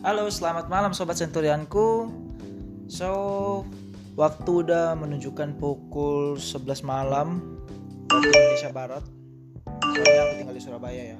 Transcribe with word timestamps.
Halo, 0.00 0.32
selamat 0.32 0.72
malam 0.72 0.96
sobat 0.96 1.20
senturianku. 1.20 2.08
So, 2.88 3.10
waktu 4.16 4.64
udah 4.64 4.96
menunjukkan 4.96 5.60
pukul 5.60 6.40
11 6.40 6.88
malam 6.88 7.60
waktu 8.08 8.32
Indonesia 8.32 8.72
Barat. 8.72 9.04
Soalnya 9.84 10.20
aku 10.24 10.34
tinggal 10.40 10.56
di 10.56 10.64
Surabaya 10.64 11.02
ya. 11.12 11.18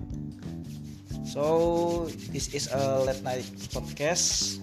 So, 1.29 1.45
this 2.32 2.56
is 2.56 2.72
a 2.72 3.04
late 3.04 3.20
night 3.20 3.45
podcast. 3.68 4.56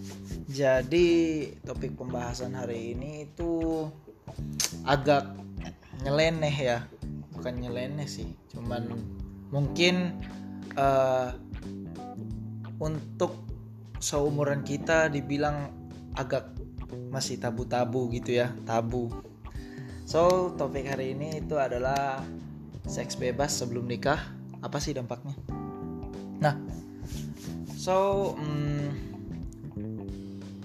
Jadi, 0.50 1.54
topik 1.62 1.94
pembahasan 1.94 2.58
hari 2.58 2.98
ini 2.98 3.30
itu 3.30 3.86
agak 4.82 5.30
nyeleneh 6.02 6.58
ya. 6.58 6.90
Bukan 7.38 7.62
nyeleneh 7.62 8.10
sih, 8.10 8.34
cuman 8.50 8.98
mungkin 9.54 10.18
uh, 10.74 11.38
untuk 12.82 13.47
seumuran 13.98 14.62
kita 14.62 15.10
dibilang 15.10 15.74
agak 16.18 16.54
masih 17.10 17.38
tabu-tabu 17.38 18.10
gitu 18.14 18.38
ya 18.38 18.54
tabu. 18.64 19.12
So 20.08 20.54
topik 20.56 20.88
hari 20.88 21.14
ini 21.14 21.44
itu 21.44 21.60
adalah 21.60 22.24
seks 22.88 23.20
bebas 23.20 23.58
sebelum 23.60 23.86
nikah. 23.86 24.20
Apa 24.64 24.82
sih 24.82 24.96
dampaknya? 24.96 25.36
Nah 26.42 26.56
so 27.78 28.34
hmm, 28.36 28.90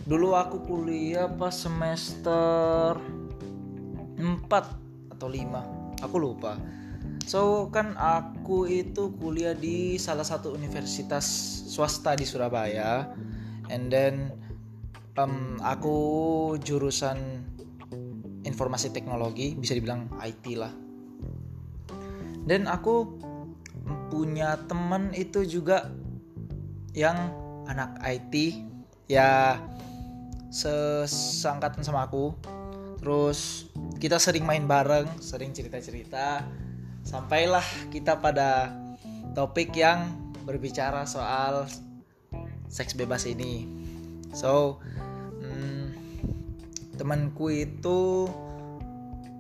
dulu 0.09 0.35
aku 0.35 0.65
kuliah 0.67 1.31
pas 1.31 1.55
semester 1.55 2.99
4 4.19 5.15
atau 5.15 5.29
5 5.31 6.03
aku 6.03 6.17
lupa 6.19 6.59
So 7.27 7.71
kan 7.71 7.95
aku 7.97 8.67
itu 8.69 9.15
kuliah 9.17 9.55
di 9.55 9.97
salah 9.97 10.27
satu 10.27 10.53
universitas 10.53 11.25
swasta 11.71 12.13
di 12.19 12.27
Surabaya, 12.29 13.09
and 13.73 13.89
then 13.89 14.35
um, 15.17 15.57
aku 15.63 15.97
jurusan 16.61 17.47
informasi 18.43 18.91
teknologi, 18.93 19.55
bisa 19.55 19.73
dibilang 19.73 20.11
IT 20.21 20.45
lah. 20.59 20.73
Dan 22.43 22.67
aku 22.67 23.07
punya 24.11 24.59
teman 24.67 25.15
itu 25.15 25.47
juga 25.47 25.89
yang 26.93 27.17
anak 27.71 27.97
IT, 28.03 28.61
ya 29.09 29.57
sesangkatan 30.53 31.81
sama 31.81 32.05
aku. 32.05 32.37
Terus 33.01 33.71
kita 33.99 34.21
sering 34.21 34.45
main 34.45 34.67
bareng, 34.69 35.09
sering 35.19 35.51
cerita-cerita 35.55 36.45
sampailah 37.03 37.65
kita 37.91 38.19
pada 38.19 38.71
topik 39.35 39.75
yang 39.75 40.11
berbicara 40.43 41.07
soal 41.07 41.67
seks 42.73 42.97
bebas 42.97 43.29
ini. 43.29 43.69
So, 44.33 44.81
hmm, 45.43 45.85
temanku 46.97 47.53
itu 47.53 48.27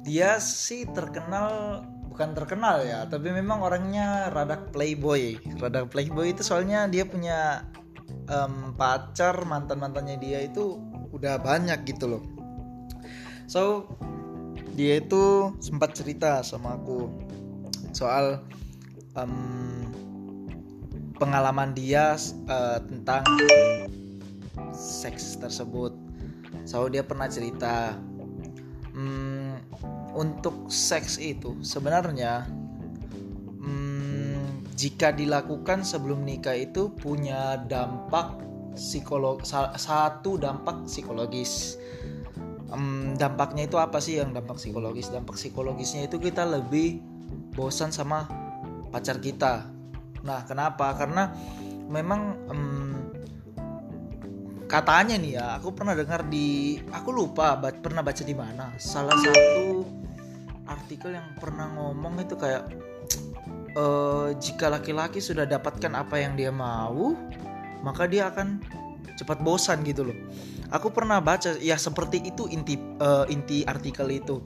dia 0.02 0.36
sih 0.42 0.84
terkenal 0.90 1.82
bukan 2.12 2.36
terkenal 2.36 2.84
ya, 2.84 3.08
tapi 3.08 3.32
memang 3.32 3.64
orangnya 3.64 4.28
rada 4.28 4.60
playboy. 4.68 5.40
Rada 5.56 5.88
playboy 5.88 6.36
itu 6.36 6.44
soalnya 6.44 6.84
dia 6.90 7.08
punya 7.08 7.64
um, 8.28 8.76
pacar 8.76 9.48
mantan 9.48 9.80
mantannya 9.80 10.20
dia 10.20 10.44
itu 10.44 10.76
udah 11.14 11.40
banyak 11.40 11.88
gitu 11.88 12.18
loh. 12.18 12.22
So, 13.48 13.88
dia 14.76 15.00
itu 15.00 15.52
sempat 15.60 15.92
cerita 15.96 16.40
sama 16.40 16.76
aku 16.76 17.31
soal 17.92 18.40
um, 19.16 19.86
pengalaman 21.20 21.76
dia 21.76 22.18
uh, 22.48 22.78
tentang 22.82 23.22
seks 24.74 25.38
tersebut. 25.38 25.94
So 26.66 26.88
dia 26.88 27.06
pernah 27.06 27.30
cerita 27.30 27.96
um, 28.96 29.54
untuk 30.16 30.66
seks 30.72 31.20
itu 31.20 31.60
sebenarnya 31.62 32.48
um, 33.62 34.42
jika 34.74 35.14
dilakukan 35.14 35.86
sebelum 35.86 36.26
nikah 36.26 36.56
itu 36.56 36.90
punya 36.96 37.60
dampak 37.70 38.40
psikolog 38.74 39.44
satu 39.76 40.40
dampak 40.40 40.88
psikologis. 40.88 41.76
Um, 42.72 43.12
dampaknya 43.20 43.68
itu 43.68 43.76
apa 43.76 44.00
sih 44.00 44.16
yang 44.16 44.32
dampak 44.32 44.56
psikologis? 44.56 45.12
Dampak 45.12 45.36
psikologisnya 45.36 46.08
itu 46.08 46.16
kita 46.16 46.48
lebih 46.48 47.11
bosan 47.52 47.92
sama 47.92 48.26
pacar 48.92 49.20
kita. 49.20 49.68
Nah, 50.24 50.44
kenapa? 50.44 50.92
Karena 50.96 51.32
memang 51.88 52.20
um, 52.48 52.94
katanya 54.68 55.16
nih 55.20 55.32
ya, 55.36 55.46
aku 55.60 55.76
pernah 55.76 55.92
dengar 55.92 56.24
di 56.28 56.80
aku 56.88 57.12
lupa 57.12 57.56
pernah 57.60 58.00
baca 58.00 58.22
di 58.24 58.34
mana. 58.36 58.72
Salah 58.80 59.16
satu 59.16 59.84
artikel 60.64 61.12
yang 61.12 61.36
pernah 61.36 61.68
ngomong 61.76 62.24
itu 62.24 62.34
kayak 62.38 62.70
uh, 63.76 64.32
jika 64.40 64.72
laki-laki 64.72 65.20
sudah 65.20 65.44
dapatkan 65.44 65.92
apa 65.92 66.16
yang 66.20 66.38
dia 66.38 66.48
mau, 66.48 67.12
maka 67.84 68.08
dia 68.08 68.32
akan 68.32 68.62
cepat 69.18 69.44
bosan 69.44 69.84
gitu 69.84 70.08
loh. 70.08 70.16
Aku 70.72 70.88
pernah 70.88 71.20
baca 71.20 71.52
ya 71.60 71.76
seperti 71.76 72.24
itu 72.24 72.48
inti 72.48 72.80
uh, 73.04 73.28
inti 73.28 73.60
artikel 73.68 74.08
itu 74.08 74.40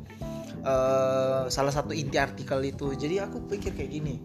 uh, 0.67 1.47
salah 1.47 1.71
satu 1.71 1.95
inti 1.95 2.19
artikel 2.19 2.59
itu. 2.67 2.93
Jadi 2.99 3.23
aku 3.23 3.47
pikir 3.47 3.73
kayak 3.79 3.91
gini. 3.95 4.19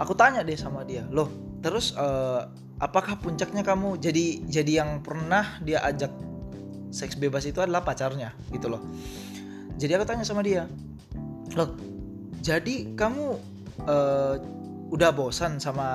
Aku 0.00 0.16
tanya 0.16 0.40
deh 0.44 0.56
sama 0.56 0.84
dia 0.84 1.08
loh 1.08 1.28
terus 1.64 1.96
uh, 1.96 2.46
apakah 2.78 3.16
puncaknya 3.16 3.64
kamu 3.64 3.96
jadi 3.96 4.44
jadi 4.44 4.72
yang 4.84 5.00
pernah 5.00 5.56
dia 5.64 5.80
ajak 5.82 6.12
seks 6.92 7.16
bebas 7.16 7.48
itu 7.48 7.64
adalah 7.64 7.80
pacarnya? 7.80 8.36
Gitu 8.52 8.68
loh. 8.68 8.84
Jadi 9.76 9.92
aku 9.96 10.04
tanya 10.04 10.24
sama 10.24 10.44
dia 10.44 10.68
loh 11.56 11.72
jadi 12.44 12.92
kamu 12.92 13.26
uh, 13.88 14.34
udah 14.92 15.10
bosan 15.16 15.58
sama 15.58 15.88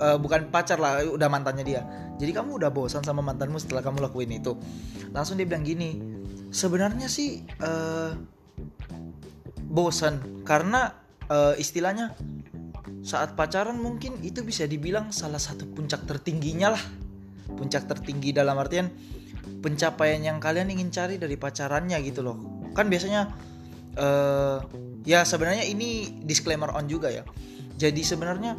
uh, 0.00 0.18
bukan 0.18 0.48
pacar 0.48 0.80
lah 0.80 1.04
udah 1.04 1.28
mantannya 1.28 1.62
dia. 1.62 1.82
Jadi 2.16 2.32
kamu 2.32 2.56
udah 2.56 2.72
bosan 2.72 3.04
sama 3.04 3.20
mantanmu 3.20 3.60
setelah 3.60 3.84
kamu 3.84 4.08
lakuin 4.08 4.32
itu? 4.32 4.56
Langsung 5.12 5.36
dia 5.36 5.44
bilang 5.44 5.62
gini 5.62 6.15
sebenarnya 6.50 7.06
sih 7.10 7.42
uh, 7.62 8.12
bosan 9.66 10.42
karena 10.46 10.94
uh, 11.28 11.54
istilahnya 11.58 12.14
saat 13.06 13.38
pacaran 13.38 13.78
mungkin 13.78 14.18
itu 14.26 14.42
bisa 14.42 14.66
dibilang 14.66 15.14
salah 15.14 15.38
satu 15.38 15.66
puncak 15.70 16.06
tertingginya 16.06 16.74
lah. 16.74 16.84
Puncak 17.46 17.86
tertinggi 17.86 18.34
dalam 18.34 18.58
artian 18.58 18.90
pencapaian 19.62 20.18
yang 20.18 20.42
kalian 20.42 20.70
ingin 20.74 20.90
cari 20.90 21.14
dari 21.18 21.38
pacarannya 21.38 21.98
gitu 22.02 22.26
loh. 22.26 22.36
Kan 22.74 22.90
biasanya 22.90 23.30
uh, 23.94 24.58
ya 25.06 25.22
sebenarnya 25.22 25.62
ini 25.66 26.18
disclaimer 26.26 26.74
on 26.74 26.90
juga 26.90 27.14
ya. 27.14 27.22
Jadi 27.78 28.02
sebenarnya 28.02 28.58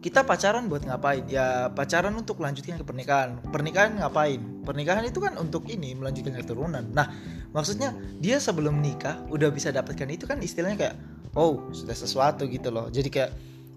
kita 0.00 0.24
pacaran 0.24 0.66
buat 0.72 0.82
ngapain? 0.88 1.28
Ya 1.28 1.68
pacaran 1.76 2.16
untuk 2.16 2.40
melanjutkan 2.40 2.80
ke 2.80 2.84
pernikahan. 2.84 3.36
Pernikahan 3.52 4.00
ngapain? 4.00 4.40
Pernikahan 4.64 5.04
itu 5.04 5.20
kan 5.20 5.36
untuk 5.36 5.68
ini 5.68 5.92
melanjutkan 5.92 6.32
keturunan. 6.40 6.88
Nah, 6.96 7.12
maksudnya 7.52 7.92
dia 8.16 8.40
sebelum 8.40 8.80
nikah 8.80 9.20
udah 9.28 9.52
bisa 9.52 9.68
dapatkan 9.68 10.08
itu 10.08 10.24
kan 10.24 10.40
istilahnya 10.40 10.76
kayak 10.80 10.96
oh 11.36 11.68
sudah 11.76 11.92
sesuatu 11.92 12.48
gitu 12.48 12.72
loh. 12.72 12.88
Jadi 12.88 13.12
kayak 13.12 13.30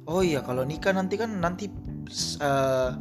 oh 0.08 0.24
iya 0.24 0.40
kalau 0.40 0.64
nikah 0.64 0.96
nanti 0.96 1.20
kan 1.20 1.44
nanti 1.44 1.68
uh, 2.40 2.96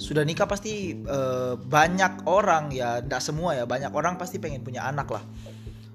sudah 0.00 0.24
nikah 0.24 0.48
pasti 0.48 0.96
uh, 0.96 1.60
banyak 1.60 2.24
orang 2.24 2.72
ya, 2.72 3.04
tidak 3.04 3.20
semua 3.20 3.56
ya, 3.56 3.64
banyak 3.68 3.92
orang 3.92 4.16
pasti 4.16 4.40
pengen 4.40 4.64
punya 4.64 4.88
anak 4.88 5.12
lah. 5.12 5.24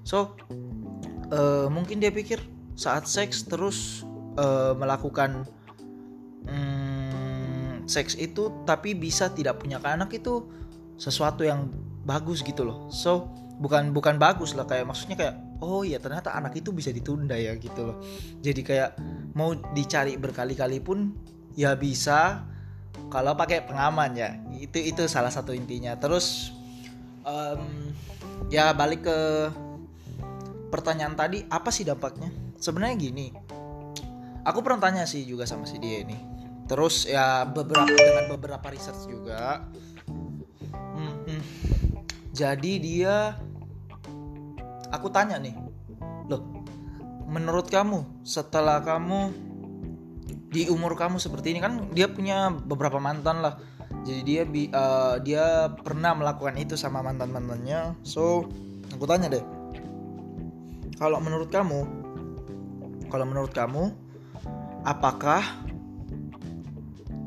So 0.06 0.38
uh, 1.34 1.66
mungkin 1.66 1.98
dia 1.98 2.14
pikir 2.14 2.38
saat 2.78 3.10
seks 3.10 3.50
terus 3.50 4.06
uh, 4.38 4.78
melakukan 4.78 5.46
hmm, 6.46 7.86
seks 7.86 8.18
itu 8.18 8.64
tapi 8.66 8.94
bisa 8.94 9.30
tidak 9.30 9.62
punya 9.62 9.78
anak 9.82 10.14
itu 10.14 10.46
sesuatu 10.96 11.42
yang 11.42 11.70
bagus 12.02 12.42
gitu 12.42 12.66
loh. 12.66 12.90
So 12.90 13.30
bukan 13.62 13.94
bukan 13.94 14.18
bagus 14.18 14.58
lah 14.58 14.66
kayak 14.66 14.90
maksudnya 14.90 15.16
kayak 15.18 15.34
oh 15.62 15.86
iya 15.86 16.02
ternyata 16.02 16.34
anak 16.34 16.58
itu 16.58 16.74
bisa 16.74 16.90
ditunda 16.90 17.34
ya 17.38 17.54
gitu 17.58 17.92
loh. 17.92 17.96
Jadi 18.42 18.60
kayak 18.62 18.90
mau 19.34 19.54
dicari 19.74 20.18
berkali-kali 20.18 20.78
pun 20.82 21.14
ya 21.54 21.74
bisa 21.78 22.46
kalau 23.10 23.34
pakai 23.34 23.66
pengaman 23.66 24.14
ya. 24.18 24.30
Itu 24.58 24.78
itu 24.78 25.06
salah 25.06 25.30
satu 25.30 25.54
intinya. 25.54 25.94
Terus 25.98 26.54
um, 27.26 27.92
ya 28.50 28.74
balik 28.74 29.06
ke 29.06 29.18
pertanyaan 30.70 31.14
tadi 31.14 31.44
apa 31.50 31.70
sih 31.70 31.86
dampaknya? 31.86 32.30
Sebenarnya 32.62 32.94
gini 32.94 33.26
aku 34.42 34.58
pernah 34.62 34.90
tanya 34.90 35.04
sih 35.06 35.22
juga 35.22 35.46
sama 35.46 35.66
si 35.66 35.78
dia 35.78 36.02
ini 36.02 36.31
terus 36.66 37.04
ya 37.08 37.44
beberapa 37.48 37.90
dengan 37.90 38.26
beberapa 38.38 38.66
research 38.70 39.06
juga. 39.10 39.66
Hmm, 40.72 41.14
hmm. 41.26 41.42
jadi 42.32 42.72
dia 42.80 43.16
aku 44.92 45.08
tanya 45.12 45.36
nih 45.40 45.56
loh 46.30 46.42
menurut 47.28 47.68
kamu 47.68 48.24
setelah 48.24 48.80
kamu 48.84 49.32
di 50.52 50.68
umur 50.68 50.96
kamu 50.96 51.16
seperti 51.16 51.56
ini 51.56 51.60
kan 51.64 51.88
dia 51.96 52.08
punya 52.12 52.52
beberapa 52.52 53.00
mantan 53.00 53.40
lah. 53.40 53.56
Jadi 54.02 54.20
dia 54.24 54.42
bi 54.42 54.66
uh, 54.72 55.20
dia 55.22 55.70
pernah 55.70 56.16
melakukan 56.16 56.58
itu 56.58 56.74
sama 56.74 57.04
mantan 57.04 57.30
mantannya 57.30 57.94
so 58.02 58.48
aku 58.92 59.04
tanya 59.06 59.30
deh 59.30 59.44
kalau 61.00 61.18
menurut 61.18 61.48
kamu 61.48 61.80
kalau 63.08 63.24
menurut 63.26 63.50
kamu 63.50 63.90
apakah 64.86 65.42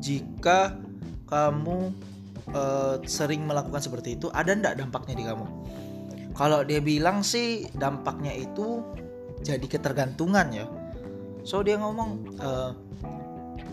jika 0.06 0.78
kamu 1.26 1.90
uh, 2.54 3.02
sering 3.02 3.42
melakukan 3.42 3.82
seperti 3.82 4.14
itu 4.14 4.30
ada 4.30 4.54
ndak 4.54 4.78
dampaknya 4.78 5.14
di 5.18 5.24
kamu? 5.26 5.46
Kalau 6.36 6.62
dia 6.62 6.78
bilang 6.78 7.26
sih 7.26 7.66
dampaknya 7.74 8.30
itu 8.30 8.86
jadi 9.42 9.66
ketergantungan 9.66 10.46
ya. 10.54 10.66
So 11.42 11.66
dia 11.66 11.80
ngomong 11.82 12.38
uh, 12.38 12.70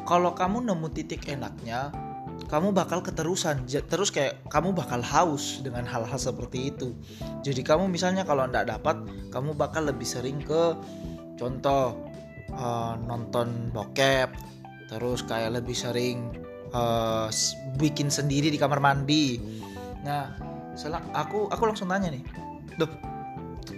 kalau 0.10 0.34
kamu 0.34 0.66
nemu 0.66 0.88
titik 0.90 1.30
enaknya 1.30 1.94
kamu 2.50 2.74
bakal 2.74 3.06
keterusan. 3.06 3.68
Terus 3.68 4.10
kayak 4.10 4.48
kamu 4.50 4.74
bakal 4.74 5.06
haus 5.06 5.62
dengan 5.62 5.86
hal-hal 5.86 6.18
seperti 6.18 6.74
itu. 6.74 6.98
Jadi 7.46 7.62
kamu 7.62 7.92
misalnya 7.92 8.26
kalau 8.26 8.50
ndak 8.50 8.74
dapat 8.74 9.06
kamu 9.30 9.54
bakal 9.54 9.86
lebih 9.86 10.08
sering 10.08 10.42
ke 10.42 10.74
contoh 11.38 12.00
uh, 12.56 12.96
nonton 13.06 13.70
bokep 13.74 14.30
terus 14.88 15.24
kayak 15.24 15.62
lebih 15.62 15.76
sering 15.76 16.32
uh, 16.74 17.30
bikin 17.78 18.10
sendiri 18.10 18.50
di 18.50 18.60
kamar 18.60 18.82
mandi. 18.84 19.40
Nah 20.04 20.36
selang 20.74 21.06
aku 21.14 21.48
aku 21.54 21.64
langsung 21.70 21.86
tanya 21.86 22.10
nih 22.10 22.26
Duh, 22.82 22.90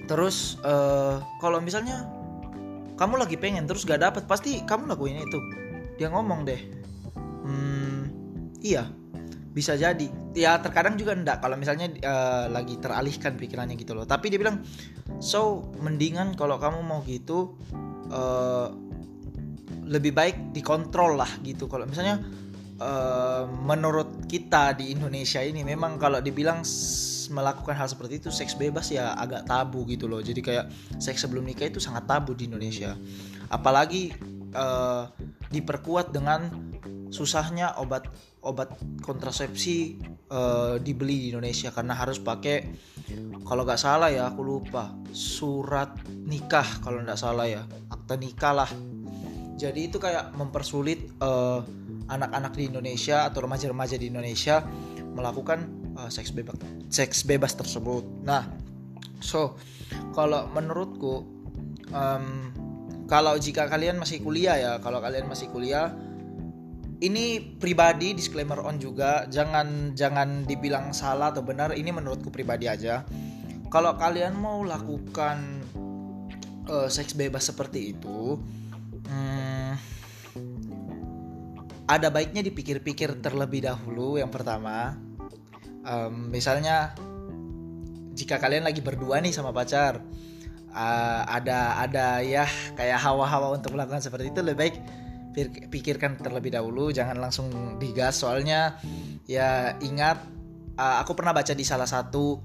terus 0.07 0.55
uh, 0.63 1.19
kalau 1.43 1.59
misalnya 1.59 2.07
kamu 2.95 3.19
lagi 3.19 3.35
pengen 3.35 3.67
terus 3.67 3.83
gak 3.83 3.99
dapet 3.99 4.23
pasti 4.23 4.63
kamu 4.63 4.87
lakuin 4.87 5.19
itu. 5.19 5.39
Dia 5.99 6.07
ngomong 6.11 6.47
deh 6.47 6.61
hmm, 7.43 8.01
iya 8.63 8.87
bisa 9.55 9.75
jadi. 9.79 10.07
Ya 10.35 10.59
terkadang 10.59 10.99
juga 10.99 11.15
enggak 11.15 11.39
kalau 11.39 11.55
misalnya 11.55 11.87
uh, 12.03 12.51
lagi 12.51 12.75
teralihkan 12.79 13.39
pikirannya 13.39 13.79
gitu 13.79 13.95
loh. 13.95 14.03
Tapi 14.03 14.27
dia 14.31 14.39
bilang 14.39 14.63
so 15.23 15.71
mendingan 15.79 16.35
kalau 16.35 16.59
kamu 16.59 16.83
mau 16.83 16.99
gitu 17.07 17.55
uh, 18.11 18.71
lebih 19.85 20.11
baik 20.11 20.51
dikontrol 20.51 21.17
lah 21.17 21.29
gitu. 21.45 21.69
Kalau 21.69 21.85
misalnya 21.85 22.21
uh, 22.81 23.45
menurut 23.47 24.25
kita 24.25 24.73
di 24.75 24.91
Indonesia 24.95 25.39
ini 25.39 25.61
memang 25.61 25.95
kalau 26.01 26.19
dibilang 26.19 26.65
melakukan 27.25 27.73
hal 27.73 27.89
seperti 27.89 28.21
itu 28.21 28.29
seks 28.29 28.53
bebas 28.53 28.93
ya 28.93 29.17
agak 29.17 29.49
tabu 29.49 29.85
gitu 29.89 30.05
loh. 30.05 30.21
Jadi 30.21 30.41
kayak 30.41 30.69
seks 31.01 31.25
sebelum 31.25 31.45
nikah 31.45 31.69
itu 31.69 31.81
sangat 31.81 32.05
tabu 32.05 32.37
di 32.37 32.45
Indonesia. 32.49 32.93
Apalagi 33.49 34.13
uh, 34.53 35.09
diperkuat 35.49 36.13
dengan 36.13 36.49
susahnya 37.09 37.77
obat 37.81 38.09
obat 38.45 38.77
kontrasepsi 39.01 39.97
uh, 40.29 40.77
dibeli 40.77 41.25
di 41.25 41.27
Indonesia. 41.33 41.73
Karena 41.73 41.97
harus 41.97 42.21
pakai 42.21 42.57
kalau 43.45 43.65
nggak 43.65 43.81
salah 43.81 44.09
ya 44.09 44.29
aku 44.29 44.41
lupa 44.41 44.93
surat 45.13 45.93
nikah 46.09 46.65
kalau 46.85 47.01
nggak 47.01 47.17
salah 47.17 47.49
ya. 47.49 47.65
Akte 47.89 48.21
nikah 48.21 48.53
lah 48.53 48.69
jadi 49.55 49.87
itu 49.87 49.97
kayak 49.97 50.35
mempersulit 50.35 51.15
eh, 51.19 51.59
anak-anak 52.11 52.53
di 52.53 52.69
Indonesia 52.69 53.25
atau 53.25 53.47
remaja-remaja 53.47 53.95
di 53.97 54.11
Indonesia 54.11 54.61
melakukan 55.15 55.85
uh, 55.95 56.11
seks 56.11 56.35
bebas 56.35 56.59
seks 56.91 57.23
bebas 57.23 57.55
tersebut. 57.55 58.03
Nah 58.27 58.45
so 59.23 59.55
kalau 60.11 60.51
menurutku 60.51 61.23
um, 61.89 62.51
kalau 63.07 63.37
jika 63.39 63.71
kalian 63.71 63.97
masih 63.97 64.21
kuliah 64.21 64.59
ya 64.59 64.71
kalau 64.83 64.99
kalian 64.99 65.25
masih 65.25 65.47
kuliah 65.49 65.95
ini 66.99 67.55
pribadi 67.59 68.15
disclaimer 68.15 68.59
on 68.59 68.79
juga 68.79 69.27
jangan 69.27 69.95
jangan 69.95 70.47
dibilang 70.47 70.95
salah 70.95 71.31
atau 71.31 71.43
benar 71.43 71.75
ini 71.75 71.91
menurutku 71.95 72.27
pribadi 72.31 72.67
aja. 72.67 73.07
Kalau 73.71 73.97
kalian 73.97 74.37
mau 74.39 74.63
lakukan 74.63 75.63
uh, 76.69 76.87
seks 76.87 77.17
bebas 77.17 77.49
seperti 77.49 77.97
itu 77.97 78.39
hmm, 79.07 79.71
ada 81.85 82.07
baiknya 82.09 82.41
dipikir-pikir 82.41 83.21
terlebih 83.21 83.65
dahulu 83.65 84.17
yang 84.17 84.33
pertama. 84.33 84.97
Um, 85.85 86.33
misalnya 86.33 86.97
jika 88.17 88.41
kalian 88.41 88.65
lagi 88.65 88.81
berdua 88.81 89.21
nih 89.21 89.29
sama 89.29 89.53
pacar 89.53 90.01
uh, 90.73 91.21
ada 91.29 91.77
ada 91.77 92.25
ya 92.25 92.49
kayak 92.73 92.97
hawa-hawa 92.97 93.53
untuk 93.53 93.77
melakukan 93.77 94.01
seperti 94.01 94.33
itu 94.33 94.41
lebih 94.41 94.57
baik 94.57 94.75
pikirkan 95.69 96.15
terlebih 96.17 96.55
dahulu 96.55 96.89
jangan 96.89 97.21
langsung 97.21 97.77
digas. 97.77 98.17
Soalnya 98.17 98.79
ya 99.29 99.77
ingat 99.83 100.25
uh, 100.79 101.03
aku 101.05 101.13
pernah 101.13 101.35
baca 101.35 101.53
di 101.53 101.65
salah 101.67 101.87
satu 101.87 102.39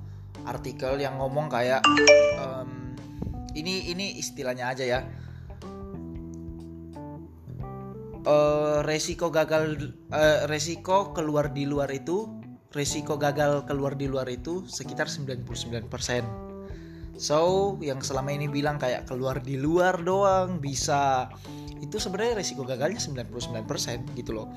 artikel 0.44 1.00
yang 1.00 1.16
ngomong 1.16 1.48
kayak 1.48 1.84
um, 2.40 2.96
ini 3.54 3.92
ini 3.92 4.16
istilahnya 4.18 4.72
aja 4.72 4.84
ya 4.84 5.00
uh, 8.26 8.82
resiko 8.84 9.28
gagal 9.28 9.94
uh, 10.10 10.48
resiko 10.48 11.12
keluar 11.12 11.52
di 11.52 11.64
luar 11.68 11.88
itu 11.92 12.28
resiko 12.70 13.18
gagal 13.18 13.66
keluar 13.66 13.98
di 13.98 14.06
luar 14.06 14.30
itu 14.30 14.64
sekitar 14.66 15.10
99% 15.10 16.50
So, 17.20 17.76
yang 17.84 18.00
selama 18.00 18.32
ini 18.32 18.48
bilang 18.48 18.80
kayak 18.80 19.04
keluar 19.04 19.44
di 19.44 19.60
luar 19.60 20.00
doang 20.00 20.56
bisa 20.56 21.28
itu 21.84 22.00
sebenarnya 22.00 22.40
resiko 22.40 22.64
gagalnya 22.64 22.96
99% 22.96 24.16
gitu 24.16 24.32
loh. 24.32 24.48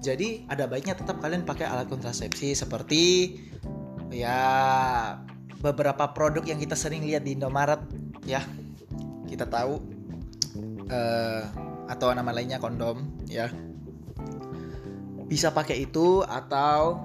Jadi 0.00 0.48
ada 0.48 0.64
baiknya 0.64 0.96
tetap 0.96 1.20
kalian 1.20 1.44
pakai 1.44 1.68
alat 1.68 1.92
kontrasepsi 1.92 2.56
seperti 2.56 3.36
ya 4.08 4.40
beberapa 5.60 6.16
produk 6.16 6.40
yang 6.48 6.56
kita 6.56 6.72
sering 6.72 7.04
lihat 7.04 7.20
di 7.20 7.36
Indomaret 7.36 7.84
ya. 8.24 8.40
Kita 9.28 9.44
tahu 9.44 9.76
uh, 10.88 11.42
atau 11.86 12.10
nama 12.12 12.30
lainnya 12.34 12.58
kondom 12.58 13.26
ya. 13.26 13.50
Bisa 15.26 15.50
pakai 15.50 15.86
itu 15.86 16.22
atau 16.22 17.02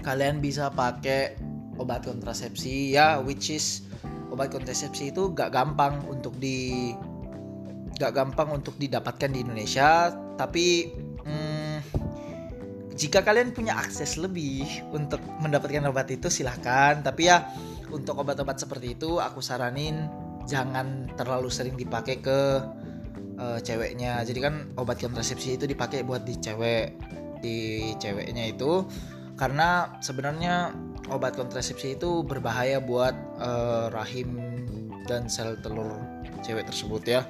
kalian 0.00 0.40
bisa 0.40 0.72
pakai 0.72 1.36
obat 1.76 2.04
kontrasepsi 2.04 2.96
ya 2.96 3.20
which 3.20 3.52
is 3.52 3.84
obat 4.32 4.52
kontrasepsi 4.52 5.12
itu 5.12 5.32
gak 5.32 5.52
gampang 5.52 6.00
untuk 6.08 6.36
di 6.40 6.92
gak 8.00 8.16
gampang 8.16 8.48
untuk 8.52 8.76
didapatkan 8.80 9.28
di 9.28 9.44
Indonesia 9.44 10.12
tapi 10.40 10.92
hmm, 11.24 11.76
jika 12.96 13.24
kalian 13.24 13.52
punya 13.52 13.76
akses 13.76 14.16
lebih 14.20 14.64
untuk 14.92 15.20
mendapatkan 15.40 15.88
obat 15.88 16.08
itu 16.12 16.32
silahkan 16.32 17.00
tapi 17.04 17.28
ya 17.28 17.48
untuk 17.92 18.20
obat-obat 18.20 18.60
seperti 18.60 18.96
itu 18.96 19.20
aku 19.20 19.40
saranin 19.44 20.08
jangan 20.48 21.10
terlalu 21.16 21.52
sering 21.52 21.76
dipakai 21.76 22.20
ke 22.24 22.64
uh, 23.40 23.58
ceweknya. 23.64 24.20
Jadi 24.22 24.38
kan 24.44 24.54
obat 24.76 25.00
kontrasepsi 25.00 25.56
itu 25.56 25.64
dipakai 25.64 26.04
buat 26.04 26.28
di 26.28 26.36
cewek 26.36 26.92
di 27.40 27.56
ceweknya 27.96 28.52
itu. 28.52 28.84
Karena 29.40 29.96
sebenarnya 30.04 30.76
obat 31.08 31.40
kontrasepsi 31.40 31.96
itu 31.96 32.20
berbahaya 32.20 32.76
buat 32.84 33.16
uh, 33.40 33.88
rahim 33.88 34.36
dan 35.08 35.32
sel 35.32 35.56
telur 35.64 35.96
cewek 36.44 36.68
tersebut 36.68 37.02
ya. 37.08 37.24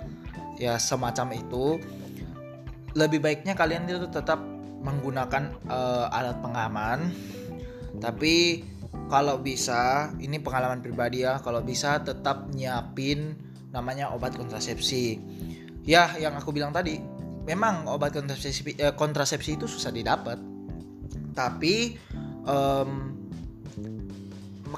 Ya 0.58 0.74
semacam 0.76 1.38
itu. 1.38 1.78
Lebih 2.98 3.22
baiknya 3.22 3.54
kalian 3.54 3.86
itu 3.86 4.10
tetap 4.10 4.42
menggunakan 4.82 5.54
uh, 5.70 6.10
alat 6.10 6.42
pengaman. 6.42 7.14
Tapi 8.02 8.66
kalau 9.06 9.38
bisa 9.38 10.10
ini 10.18 10.42
pengalaman 10.42 10.82
pribadi 10.82 11.22
ya 11.26 11.38
kalau 11.38 11.62
bisa 11.62 12.02
tetap 12.02 12.50
nyiapin 12.50 13.34
namanya 13.70 14.10
obat 14.10 14.34
kontrasepsi 14.34 15.18
ya 15.90 16.14
yang 16.22 16.38
aku 16.38 16.54
bilang 16.54 16.70
tadi 16.70 17.02
memang 17.42 17.90
obat 17.90 18.14
kontrasepsi 18.14 18.78
eh, 18.78 18.94
kontrasepsi 18.94 19.58
itu 19.58 19.66
susah 19.66 19.90
didapat. 19.90 20.38
Tapi 21.34 21.98
um, 22.46 23.18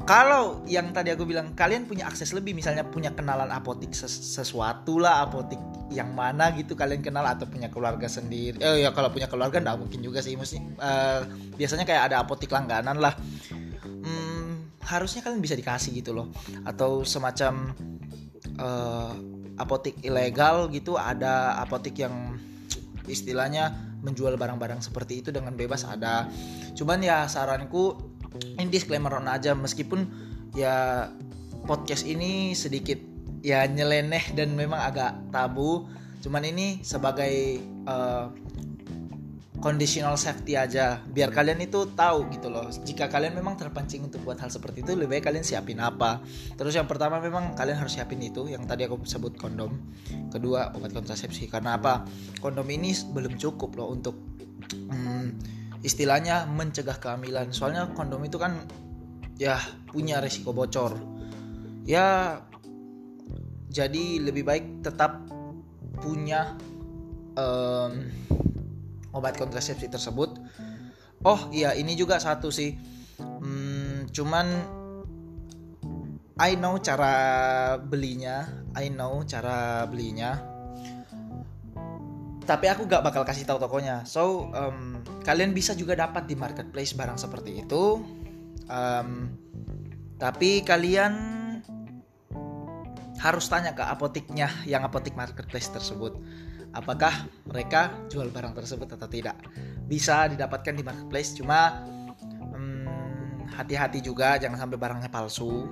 kalau 0.09 0.65
yang 0.65 0.89
tadi 0.97 1.13
aku 1.13 1.29
bilang 1.29 1.53
kalian 1.53 1.85
punya 1.85 2.09
akses 2.09 2.33
lebih 2.33 2.57
misalnya 2.57 2.89
punya 2.89 3.13
kenalan 3.13 3.53
apotik 3.53 3.93
ses 3.93 4.09
sesuatu 4.09 4.97
lah 4.97 5.29
apotik 5.29 5.61
yang 5.93 6.17
mana 6.17 6.49
gitu 6.57 6.73
kalian 6.73 7.05
kenal 7.05 7.29
atau 7.29 7.45
punya 7.45 7.69
keluarga 7.69 8.09
sendiri 8.09 8.57
eh 8.65 8.89
ya 8.89 8.97
kalau 8.97 9.13
punya 9.13 9.29
keluarga 9.29 9.61
nggak 9.61 9.77
mungkin 9.77 10.01
juga 10.01 10.25
sih 10.25 10.41
mesti 10.41 10.57
uh, 10.81 11.29
biasanya 11.61 11.85
kayak 11.85 12.09
ada 12.09 12.25
apotik 12.25 12.49
langganan 12.49 12.97
lah. 12.97 13.13
Hmm, 13.85 14.73
harusnya 14.81 15.21
kalian 15.21 15.45
bisa 15.45 15.53
dikasih 15.53 15.93
gitu 16.01 16.17
loh. 16.17 16.33
Atau 16.65 17.05
semacam 17.05 17.77
uh, 18.57 19.13
apotik 19.61 20.01
ilegal 20.05 20.69
gitu 20.73 20.97
ada 20.97 21.59
apotik 21.61 22.01
yang 22.01 22.39
istilahnya 23.09 23.75
menjual 24.03 24.35
barang-barang 24.35 24.83
seperti 24.83 25.23
itu 25.23 25.31
dengan 25.31 25.55
bebas 25.55 25.87
ada. 25.87 26.27
Cuman 26.75 27.03
ya 27.03 27.27
saranku 27.31 28.13
ini 28.41 28.69
disclaimer 28.73 29.13
on 29.13 29.29
aja 29.29 29.53
meskipun 29.53 30.09
ya 30.57 31.09
podcast 31.69 32.09
ini 32.09 32.57
sedikit 32.57 32.99
ya 33.43 33.67
nyeleneh 33.67 34.33
dan 34.39 34.55
memang 34.55 34.81
agak 34.81 35.19
tabu 35.35 35.91
cuman 36.23 36.47
ini 36.47 36.79
sebagai 36.87 37.59
uh, 37.91 38.31
conditional 39.63 40.19
safety 40.19 40.59
aja. 40.59 40.99
Biar 41.07 41.31
kalian 41.31 41.63
itu 41.63 41.87
tahu 41.95 42.27
gitu 42.35 42.51
loh. 42.51 42.67
Jika 42.69 43.07
kalian 43.07 43.39
memang 43.39 43.55
terpancing 43.55 44.03
untuk 44.03 44.27
buat 44.27 44.37
hal 44.43 44.51
seperti 44.51 44.83
itu 44.83 44.99
lebih 44.99 45.17
baik 45.17 45.31
kalian 45.31 45.47
siapin 45.47 45.79
apa. 45.79 46.19
Terus 46.59 46.75
yang 46.75 46.91
pertama 46.91 47.23
memang 47.23 47.55
kalian 47.55 47.79
harus 47.79 47.95
siapin 47.95 48.19
itu 48.19 48.51
yang 48.51 48.67
tadi 48.67 48.85
aku 48.85 49.07
sebut 49.07 49.39
kondom. 49.39 49.79
Kedua 50.35 50.75
obat 50.75 50.91
kontrasepsi. 50.91 51.47
Karena 51.47 51.79
apa? 51.79 52.03
Kondom 52.43 52.67
ini 52.67 52.91
belum 53.15 53.39
cukup 53.39 53.79
loh 53.79 53.95
untuk 53.95 54.19
hmm, 54.67 55.39
istilahnya 55.87 56.51
mencegah 56.51 56.99
kehamilan. 56.99 57.55
Soalnya 57.55 57.87
kondom 57.95 58.21
itu 58.27 58.43
kan 58.43 58.67
ya 59.39 59.63
punya 59.87 60.19
resiko 60.19 60.51
bocor. 60.51 60.99
Ya 61.87 62.43
jadi 63.71 64.21
lebih 64.21 64.43
baik 64.43 64.85
tetap 64.85 65.23
punya 66.03 66.59
um, 67.39 68.11
obat 69.13 69.37
kontrasepsi 69.37 69.89
tersebut. 69.89 70.41
Oh 71.23 71.49
iya 71.55 71.77
ini 71.79 71.95
juga 71.95 72.19
satu 72.19 72.51
sih, 72.51 72.75
hmm, 73.21 74.11
cuman 74.11 74.47
I 76.43 76.59
know 76.59 76.81
cara 76.83 77.15
belinya, 77.79 78.67
I 78.75 78.91
know 78.91 79.23
cara 79.23 79.87
belinya. 79.87 80.43
Tapi 82.43 82.67
aku 82.67 82.91
gak 82.91 83.07
bakal 83.07 83.23
kasih 83.23 83.47
tahu 83.47 83.63
tokonya. 83.63 84.03
So 84.03 84.51
um, 84.51 84.99
kalian 85.23 85.55
bisa 85.55 85.79
juga 85.79 85.95
dapat 85.95 86.27
di 86.27 86.35
marketplace 86.35 86.99
barang 86.99 87.15
seperti 87.15 87.63
itu. 87.63 88.03
Um, 88.67 89.39
tapi 90.19 90.67
kalian 90.67 91.15
harus 93.23 93.47
tanya 93.47 93.71
ke 93.71 93.87
apotiknya 93.87 94.51
yang 94.67 94.83
apotik 94.83 95.15
marketplace 95.15 95.71
tersebut 95.71 96.19
apakah 96.73 97.29
mereka 97.49 97.93
jual 98.09 98.33
barang 98.33 98.57
tersebut 98.57 98.89
atau 98.97 99.09
tidak. 99.09 99.37
Bisa 99.85 100.29
didapatkan 100.29 100.73
di 100.73 100.83
marketplace, 100.83 101.37
cuma 101.37 101.85
hmm, 102.53 103.53
hati-hati 103.53 104.01
juga 104.01 104.41
jangan 104.41 104.69
sampai 104.69 104.79
barangnya 104.81 105.11
palsu. 105.13 105.69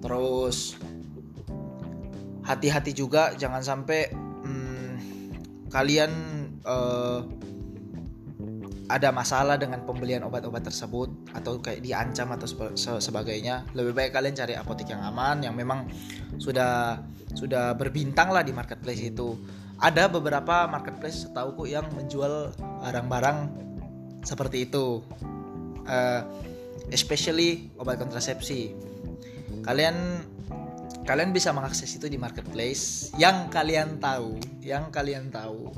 Terus 0.00 0.78
hati-hati 2.48 2.96
juga 2.96 3.36
jangan 3.36 3.60
sampai 3.60 4.08
hmm, 4.12 4.92
kalian 5.68 6.10
uh, 6.64 7.20
ada 8.88 9.12
masalah 9.12 9.60
dengan 9.60 9.84
pembelian 9.84 10.24
obat-obat 10.24 10.64
tersebut 10.64 11.12
atau 11.36 11.60
kayak 11.60 11.84
diancam 11.84 12.32
atau 12.32 12.48
sebagainya 12.96 13.68
lebih 13.76 13.92
baik 13.92 14.16
kalian 14.16 14.32
cari 14.32 14.56
apotek 14.56 14.88
yang 14.88 15.04
aman 15.04 15.44
yang 15.44 15.52
memang 15.52 15.84
sudah 16.40 16.96
sudah 17.36 17.76
berbintang 17.76 18.32
lah 18.32 18.40
di 18.40 18.56
marketplace 18.56 19.04
itu 19.04 19.36
ada 19.78 20.10
beberapa 20.10 20.66
marketplace 20.66 21.26
setauku 21.26 21.70
yang 21.70 21.86
menjual 21.94 22.50
barang-barang 22.82 23.50
seperti 24.26 24.66
itu. 24.66 25.02
Uh, 25.88 26.20
especially 26.92 27.70
obat 27.80 28.00
kontrasepsi. 28.00 28.74
Kalian 29.64 30.24
kalian 31.04 31.32
bisa 31.32 31.52
mengakses 31.56 31.88
itu 31.96 32.04
di 32.04 32.20
marketplace 32.20 33.12
yang 33.16 33.48
kalian 33.48 33.96
tahu 33.96 34.36
yang 34.60 34.92
kalian 34.92 35.32
tahu. 35.32 35.72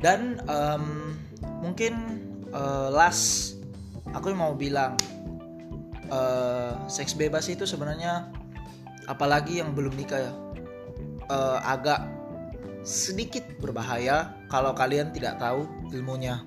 Dan 0.00 0.40
um, 0.48 1.14
mungkin 1.60 2.24
uh, 2.50 2.88
last 2.90 3.54
aku 4.10 4.32
mau 4.32 4.56
bilang 4.56 4.96
uh, 6.08 6.74
seks 6.90 7.14
bebas 7.14 7.46
itu 7.52 7.68
sebenarnya 7.68 8.32
apalagi 9.06 9.60
yang 9.60 9.76
belum 9.76 9.94
nikah 9.94 10.30
ya. 10.30 10.32
Uh, 11.30 11.62
agak 11.62 12.19
sedikit 12.82 13.44
berbahaya 13.60 14.32
kalau 14.48 14.72
kalian 14.72 15.12
tidak 15.12 15.36
tahu 15.40 15.68
ilmunya. 15.92 16.40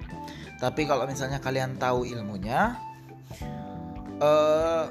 Tapi 0.58 0.88
kalau 0.88 1.04
misalnya 1.04 1.44
kalian 1.44 1.76
tahu 1.76 2.08
ilmunya, 2.08 2.80
uh, 4.24 4.88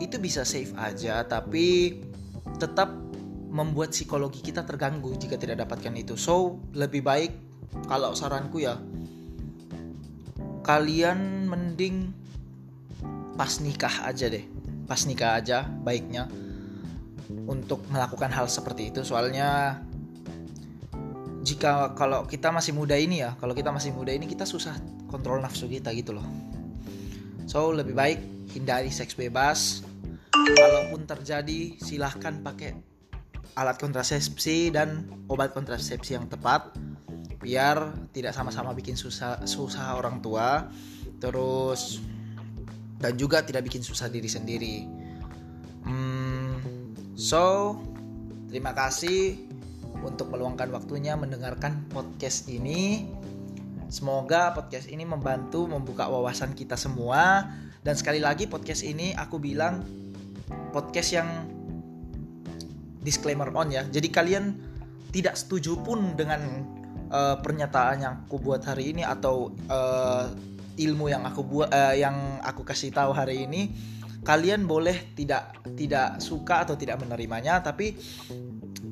itu 0.00 0.16
bisa 0.16 0.48
safe 0.48 0.72
aja, 0.80 1.20
tapi 1.28 2.00
tetap 2.56 2.88
membuat 3.50 3.92
psikologi 3.92 4.40
kita 4.40 4.64
terganggu 4.64 5.12
jika 5.20 5.36
tidak 5.36 5.66
dapatkan 5.66 5.92
itu. 5.98 6.16
So 6.16 6.62
lebih 6.72 7.04
baik 7.04 7.32
kalau 7.84 8.16
saranku 8.16 8.64
ya, 8.64 8.80
kalian 10.64 11.50
mending 11.50 12.16
pas 13.36 13.60
nikah 13.60 14.08
aja 14.08 14.32
deh, 14.32 14.44
pas 14.88 15.04
nikah 15.04 15.36
aja 15.36 15.68
baiknya 15.84 16.30
untuk 17.44 17.84
melakukan 17.92 18.32
hal 18.32 18.48
seperti 18.48 18.88
itu. 18.88 19.04
Soalnya 19.04 19.82
jika 21.50 21.98
kalau 21.98 22.30
kita 22.30 22.54
masih 22.54 22.70
muda 22.70 22.94
ini 22.94 23.26
ya 23.26 23.34
kalau 23.34 23.58
kita 23.58 23.74
masih 23.74 23.90
muda 23.90 24.14
ini 24.14 24.30
kita 24.30 24.46
susah 24.46 24.78
kontrol 25.10 25.42
nafsu 25.42 25.66
kita 25.66 25.90
gitu 25.90 26.14
loh. 26.14 26.22
So 27.50 27.74
lebih 27.74 27.98
baik 27.98 28.18
hindari 28.54 28.94
seks 28.94 29.18
bebas. 29.18 29.82
Kalaupun 30.30 31.10
terjadi 31.10 31.74
silahkan 31.82 32.38
pakai 32.38 32.78
alat 33.58 33.82
kontrasepsi 33.82 34.70
dan 34.70 35.10
obat 35.26 35.50
kontrasepsi 35.50 36.14
yang 36.14 36.30
tepat. 36.30 36.70
Biar 37.42 37.98
tidak 38.14 38.30
sama-sama 38.30 38.70
bikin 38.70 38.94
susah 38.94 39.42
susah 39.42 39.98
orang 39.98 40.22
tua. 40.22 40.70
Terus 41.18 41.98
dan 43.02 43.18
juga 43.18 43.42
tidak 43.42 43.66
bikin 43.66 43.82
susah 43.82 44.06
diri 44.06 44.30
sendiri. 44.30 44.76
Hmm, 45.82 46.54
so 47.18 47.74
terima 48.46 48.70
kasih 48.70 49.49
untuk 50.04 50.32
meluangkan 50.32 50.70
waktunya 50.72 51.16
mendengarkan 51.16 51.86
podcast 51.92 52.48
ini. 52.48 53.08
Semoga 53.90 54.54
podcast 54.54 54.86
ini 54.86 55.02
membantu 55.02 55.66
membuka 55.66 56.06
wawasan 56.06 56.54
kita 56.54 56.78
semua. 56.78 57.50
Dan 57.80 57.96
sekali 57.96 58.20
lagi 58.20 58.46
podcast 58.46 58.84
ini 58.86 59.16
aku 59.16 59.40
bilang 59.40 59.82
podcast 60.70 61.10
yang 61.16 61.28
disclaimer 63.02 63.50
on 63.56 63.72
ya. 63.72 63.82
Jadi 63.88 64.08
kalian 64.12 64.56
tidak 65.10 65.34
setuju 65.34 65.74
pun 65.82 66.14
dengan 66.14 66.40
uh, 67.10 67.36
pernyataan 67.42 67.96
yang 67.98 68.14
aku 68.24 68.38
buat 68.38 68.62
hari 68.62 68.94
ini 68.94 69.02
atau 69.02 69.50
uh, 69.66 70.30
ilmu 70.78 71.10
yang 71.10 71.26
aku 71.26 71.42
buat 71.42 71.68
uh, 71.74 71.94
yang 71.98 72.38
aku 72.46 72.62
kasih 72.62 72.94
tahu 72.94 73.10
hari 73.10 73.44
ini 73.44 73.74
kalian 74.22 74.68
boleh 74.68 75.16
tidak 75.16 75.58
tidak 75.74 76.20
suka 76.20 76.68
atau 76.68 76.76
tidak 76.76 77.00
menerimanya 77.00 77.58
tapi 77.64 77.96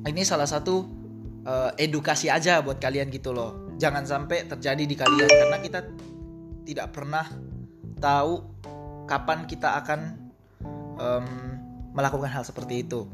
ini 0.05 0.21
salah 0.25 0.49
satu 0.49 0.98
uh, 1.45 1.71
edukasi 1.79 2.27
aja 2.27 2.59
buat 2.63 2.81
kalian 2.81 3.11
gitu 3.13 3.31
loh. 3.31 3.71
Jangan 3.79 4.03
sampai 4.03 4.47
terjadi 4.47 4.83
di 4.83 4.95
kalian 4.95 5.29
karena 5.29 5.57
kita 5.63 5.79
tidak 6.67 6.87
pernah 6.91 7.25
tahu 7.99 8.43
kapan 9.07 9.47
kita 9.47 9.79
akan 9.83 9.99
um, 10.99 11.27
melakukan 11.95 12.29
hal 12.29 12.43
seperti 12.43 12.85
itu. 12.85 13.07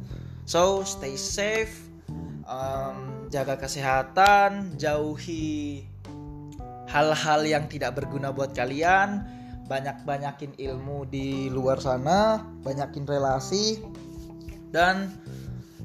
So 0.45 0.85
stay 0.85 1.17
safe, 1.17 1.73
um, 2.45 3.29
jaga 3.33 3.57
kesehatan, 3.57 4.77
jauhi 4.77 5.85
hal-hal 6.89 7.41
yang 7.43 7.65
tidak 7.65 7.97
berguna 7.97 8.29
buat 8.29 8.53
kalian. 8.53 9.25
Banyak-banyakin 9.65 10.61
ilmu 10.61 11.09
di 11.09 11.49
luar 11.49 11.81
sana, 11.81 12.45
banyakin 12.61 13.01
relasi, 13.09 13.81
dan 14.69 15.09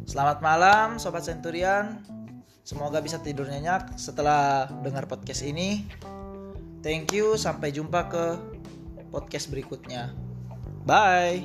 selamat 0.05 0.45
malam, 0.45 1.01
sobat 1.01 1.25
Centurion. 1.25 1.97
Semoga 2.63 3.01
bisa 3.01 3.19
tidur 3.19 3.49
nyenyak 3.49 3.97
setelah 3.97 4.69
dengar 4.85 5.09
podcast 5.09 5.43
ini. 5.43 5.85
Thank 6.81 7.13
you, 7.13 7.37
sampai 7.37 7.73
jumpa 7.73 8.09
ke 8.09 8.25
podcast 9.13 9.53
berikutnya. 9.53 10.13
Bye. 10.89 11.45